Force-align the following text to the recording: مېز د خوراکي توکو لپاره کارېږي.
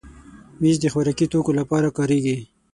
مېز 0.61 0.77
د 0.81 0.85
خوراکي 0.93 1.25
توکو 1.31 1.51
لپاره 1.59 1.87
کارېږي. 1.97 2.37